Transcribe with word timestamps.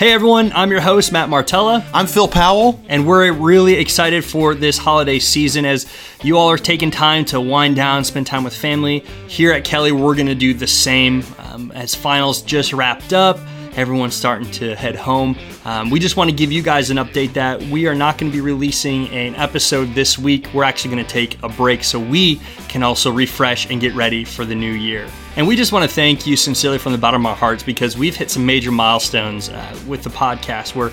Hey 0.00 0.14
everyone, 0.14 0.50
I'm 0.54 0.70
your 0.70 0.80
host, 0.80 1.12
Matt 1.12 1.28
Martella. 1.28 1.84
I'm 1.92 2.06
Phil 2.06 2.26
Powell. 2.26 2.82
And 2.88 3.06
we're 3.06 3.30
really 3.32 3.74
excited 3.74 4.24
for 4.24 4.54
this 4.54 4.78
holiday 4.78 5.18
season 5.18 5.66
as 5.66 5.86
you 6.22 6.38
all 6.38 6.50
are 6.50 6.56
taking 6.56 6.90
time 6.90 7.26
to 7.26 7.38
wind 7.38 7.76
down, 7.76 8.04
spend 8.04 8.26
time 8.26 8.42
with 8.42 8.56
family. 8.56 9.00
Here 9.28 9.52
at 9.52 9.62
Kelley, 9.62 9.92
we're 9.92 10.14
going 10.14 10.28
to 10.28 10.34
do 10.34 10.54
the 10.54 10.66
same 10.66 11.22
um, 11.36 11.70
as 11.72 11.94
finals 11.94 12.40
just 12.40 12.72
wrapped 12.72 13.12
up 13.12 13.38
everyone's 13.80 14.14
starting 14.14 14.50
to 14.50 14.76
head 14.76 14.94
home. 14.94 15.34
Um, 15.64 15.88
we 15.88 15.98
just 15.98 16.14
want 16.14 16.28
to 16.28 16.36
give 16.36 16.52
you 16.52 16.62
guys 16.62 16.90
an 16.90 16.98
update 16.98 17.32
that 17.32 17.62
we 17.62 17.86
are 17.86 17.94
not 17.94 18.18
going 18.18 18.30
to 18.30 18.36
be 18.36 18.42
releasing 18.42 19.08
an 19.08 19.34
episode 19.36 19.94
this 19.94 20.18
week. 20.18 20.52
We're 20.52 20.64
actually 20.64 20.92
going 20.92 21.04
to 21.04 21.10
take 21.10 21.42
a 21.42 21.48
break 21.48 21.82
so 21.82 21.98
we 21.98 22.40
can 22.68 22.82
also 22.82 23.10
refresh 23.10 23.70
and 23.70 23.80
get 23.80 23.94
ready 23.94 24.22
for 24.22 24.44
the 24.44 24.54
new 24.54 24.72
year. 24.72 25.08
And 25.36 25.48
we 25.48 25.56
just 25.56 25.72
want 25.72 25.88
to 25.88 25.94
thank 25.94 26.26
you 26.26 26.36
sincerely 26.36 26.76
from 26.76 26.92
the 26.92 26.98
bottom 26.98 27.24
of 27.24 27.30
our 27.30 27.36
hearts 27.36 27.62
because 27.62 27.96
we've 27.96 28.14
hit 28.14 28.30
some 28.30 28.44
major 28.44 28.70
milestones 28.70 29.48
uh, 29.48 29.78
with 29.86 30.02
the 30.02 30.10
podcast. 30.10 30.74
We're 30.74 30.92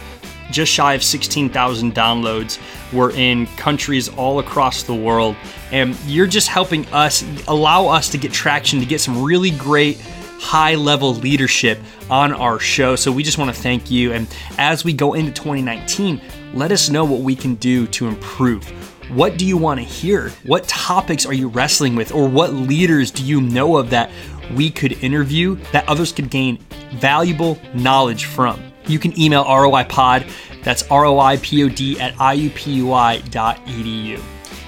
just 0.50 0.72
shy 0.72 0.94
of 0.94 1.04
16,000 1.04 1.94
downloads. 1.94 2.58
We're 2.94 3.12
in 3.12 3.48
countries 3.58 4.08
all 4.08 4.40
across 4.40 4.84
the 4.84 4.96
world. 4.96 5.36
And 5.74 6.00
you're 6.06 6.26
just 6.26 6.48
helping 6.48 6.86
us, 6.94 7.26
allow 7.50 7.88
us 7.88 8.10
to 8.12 8.18
get 8.18 8.32
traction, 8.32 8.80
to 8.80 8.86
get 8.86 9.02
some 9.02 9.22
really 9.22 9.52
great 9.52 10.02
high 10.40 10.76
level 10.76 11.14
leadership 11.16 11.80
on 12.10 12.34
our 12.34 12.60
show. 12.60 12.96
So 12.96 13.12
we 13.12 13.24
just 13.24 13.38
want 13.38 13.54
to 13.54 13.62
thank 13.62 13.92
you. 13.92 14.14
And 14.14 14.28
as 14.58 14.84
we 14.84 14.94
go 14.94 15.14
into 15.14 15.32
2019, 15.32 16.22
let 16.54 16.72
us 16.72 16.90
know 16.90 17.06
what 17.06 17.22
we 17.22 17.36
can 17.36 17.56
do 17.56 17.88
to 17.88 18.08
improve. 18.08 18.66
What 19.10 19.38
do 19.38 19.46
you 19.46 19.58
want 19.58 19.80
to 19.80 19.86
hear? 19.86 20.30
What 20.46 20.68
topics 20.68 21.26
are 21.26 21.34
you 21.34 21.48
wrestling 21.48 21.96
with? 21.96 22.12
Or 22.12 22.28
what 22.28 22.54
leaders 22.54 23.10
do 23.12 23.24
you 23.24 23.40
know 23.42 23.78
of 23.78 23.90
that 23.92 24.12
we 24.54 24.70
could 24.70 25.04
interview 25.04 25.56
that 25.72 25.88
others 25.88 26.12
could 26.12 26.30
gain 26.30 26.58
valuable 26.96 27.58
knowledge 27.74 28.26
from? 28.26 28.62
You 28.86 29.00
can 29.00 29.18
email 29.20 29.44
ROIPod, 29.46 30.30
that's 30.64 30.84
ROIPOD 30.84 32.00
at 32.00 32.14
IUPUI.edu. 32.16 33.32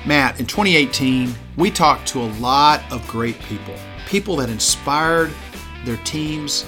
Matt, 0.06 0.40
in 0.40 0.46
2018, 0.46 1.34
we 1.58 1.70
talked 1.70 2.08
to 2.10 2.22
a 2.22 2.32
lot 2.40 2.82
of 2.92 3.06
great 3.08 3.38
people, 3.42 3.76
people 4.08 4.38
that 4.38 4.50
inspired 4.50 5.32
their 5.86 5.98
teams, 5.98 6.66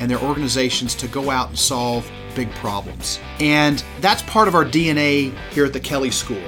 and 0.00 0.10
their 0.10 0.20
organizations 0.20 0.94
to 0.96 1.08
go 1.08 1.30
out 1.30 1.48
and 1.48 1.58
solve 1.58 2.10
big 2.34 2.50
problems. 2.52 3.20
And 3.38 3.84
that's 4.00 4.22
part 4.22 4.48
of 4.48 4.54
our 4.54 4.64
DNA 4.64 5.36
here 5.50 5.64
at 5.64 5.72
the 5.72 5.80
Kelley 5.80 6.10
School. 6.10 6.42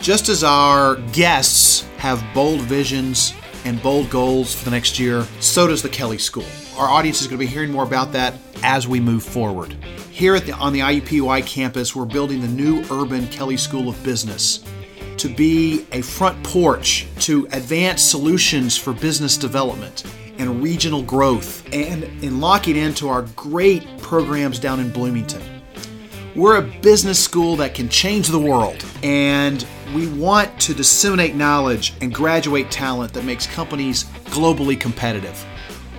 Just 0.00 0.28
as 0.28 0.44
our 0.44 0.96
guests 1.12 1.82
have 1.98 2.24
bold 2.34 2.60
visions 2.62 3.32
and 3.64 3.82
bold 3.82 4.10
goals 4.10 4.54
for 4.54 4.64
the 4.64 4.70
next 4.70 4.98
year, 4.98 5.26
so 5.40 5.66
does 5.66 5.82
the 5.82 5.88
Kelley 5.88 6.18
School. 6.18 6.44
Our 6.76 6.88
audience 6.88 7.20
is 7.20 7.26
going 7.26 7.38
to 7.38 7.44
be 7.44 7.50
hearing 7.50 7.70
more 7.70 7.84
about 7.84 8.12
that 8.12 8.34
as 8.62 8.86
we 8.86 9.00
move 9.00 9.22
forward. 9.22 9.72
Here 10.10 10.34
at 10.34 10.46
the, 10.46 10.52
on 10.52 10.72
the 10.72 10.80
IUPUI 10.80 11.46
campus, 11.46 11.94
we're 11.94 12.04
building 12.04 12.40
the 12.40 12.48
new 12.48 12.84
urban 12.90 13.26
Kelley 13.28 13.56
School 13.56 13.88
of 13.88 14.02
Business 14.02 14.64
to 15.18 15.28
be 15.28 15.86
a 15.92 16.02
front 16.02 16.42
porch 16.44 17.06
to 17.20 17.46
advance 17.52 18.02
solutions 18.02 18.76
for 18.76 18.92
business 18.92 19.36
development 19.36 20.04
and 20.38 20.62
regional 20.62 21.02
growth 21.02 21.66
and 21.72 22.04
in 22.22 22.40
locking 22.40 22.76
into 22.76 23.08
our 23.08 23.22
great 23.34 23.86
programs 23.98 24.58
down 24.58 24.80
in 24.80 24.90
Bloomington. 24.90 25.42
We're 26.34 26.58
a 26.58 26.62
business 26.62 27.22
school 27.22 27.56
that 27.56 27.74
can 27.74 27.88
change 27.88 28.28
the 28.28 28.38
world, 28.38 28.84
and 29.02 29.66
we 29.94 30.06
want 30.08 30.60
to 30.60 30.74
disseminate 30.74 31.34
knowledge 31.34 31.94
and 32.02 32.12
graduate 32.12 32.70
talent 32.70 33.14
that 33.14 33.24
makes 33.24 33.46
companies 33.46 34.04
globally 34.26 34.78
competitive. 34.78 35.42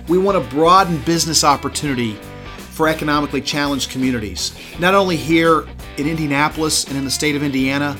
We 0.06 0.16
want 0.16 0.40
to 0.42 0.50
broaden 0.54 0.98
business 0.98 1.42
opportunity 1.42 2.14
for 2.70 2.86
economically 2.86 3.40
challenged 3.40 3.90
communities, 3.90 4.56
not 4.78 4.94
only 4.94 5.16
here 5.16 5.66
in 5.96 6.06
Indianapolis 6.06 6.84
and 6.84 6.96
in 6.96 7.04
the 7.04 7.10
state 7.10 7.34
of 7.34 7.42
Indiana, 7.42 7.96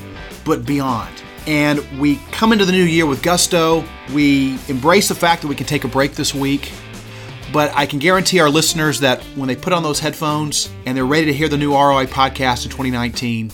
but 0.48 0.66
beyond 0.66 1.22
and 1.48 1.82
we 1.98 2.16
come 2.30 2.52
into 2.52 2.66
the 2.66 2.72
new 2.72 2.84
year 2.84 3.06
with 3.06 3.22
gusto. 3.22 3.82
We 4.12 4.58
embrace 4.68 5.08
the 5.08 5.14
fact 5.14 5.40
that 5.40 5.48
we 5.48 5.54
can 5.54 5.66
take 5.66 5.84
a 5.84 5.88
break 5.88 6.12
this 6.12 6.34
week. 6.34 6.70
But 7.54 7.72
I 7.74 7.86
can 7.86 7.98
guarantee 7.98 8.40
our 8.40 8.50
listeners 8.50 9.00
that 9.00 9.22
when 9.34 9.48
they 9.48 9.56
put 9.56 9.72
on 9.72 9.82
those 9.82 9.98
headphones 9.98 10.70
and 10.84 10.94
they're 10.94 11.06
ready 11.06 11.24
to 11.24 11.32
hear 11.32 11.48
the 11.48 11.56
new 11.56 11.72
ROI 11.72 12.04
podcast 12.04 12.66
in 12.66 12.70
2019, 12.70 13.50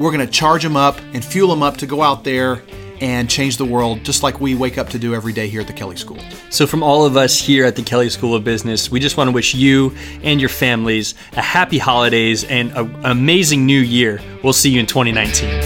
we're 0.00 0.10
going 0.10 0.26
to 0.26 0.32
charge 0.32 0.64
them 0.64 0.76
up 0.76 0.98
and 1.14 1.24
fuel 1.24 1.48
them 1.48 1.62
up 1.62 1.76
to 1.76 1.86
go 1.86 2.02
out 2.02 2.24
there 2.24 2.62
and 3.00 3.30
change 3.30 3.58
the 3.58 3.64
world 3.64 4.02
just 4.02 4.24
like 4.24 4.40
we 4.40 4.56
wake 4.56 4.76
up 4.76 4.88
to 4.88 4.98
do 4.98 5.14
every 5.14 5.32
day 5.32 5.46
here 5.46 5.60
at 5.60 5.68
the 5.68 5.72
Kelley 5.72 5.96
School. 5.96 6.18
So, 6.50 6.66
from 6.66 6.82
all 6.82 7.04
of 7.04 7.16
us 7.16 7.38
here 7.38 7.64
at 7.64 7.76
the 7.76 7.82
Kelley 7.82 8.08
School 8.08 8.34
of 8.34 8.42
Business, 8.42 8.90
we 8.90 8.98
just 8.98 9.16
want 9.16 9.28
to 9.28 9.32
wish 9.32 9.54
you 9.54 9.94
and 10.22 10.40
your 10.40 10.48
families 10.48 11.14
a 11.34 11.42
happy 11.42 11.78
holidays 11.78 12.42
and 12.42 12.72
an 12.72 13.04
amazing 13.04 13.66
new 13.66 13.80
year. 13.80 14.20
We'll 14.42 14.54
see 14.54 14.70
you 14.70 14.80
in 14.80 14.86
2019. 14.86 15.65